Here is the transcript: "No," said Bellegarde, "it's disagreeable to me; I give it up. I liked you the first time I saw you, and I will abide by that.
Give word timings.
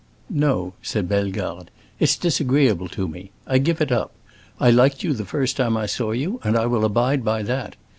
"No," 0.33 0.73
said 0.81 1.07
Bellegarde, 1.07 1.69
"it's 1.99 2.17
disagreeable 2.17 2.87
to 2.87 3.07
me; 3.07 3.29
I 3.45 3.59
give 3.59 3.81
it 3.81 3.91
up. 3.91 4.11
I 4.59 4.71
liked 4.71 5.03
you 5.03 5.13
the 5.13 5.25
first 5.25 5.57
time 5.57 5.77
I 5.77 5.85
saw 5.85 6.09
you, 6.09 6.39
and 6.43 6.57
I 6.57 6.65
will 6.65 6.85
abide 6.85 7.23
by 7.23 7.43
that. 7.43 7.75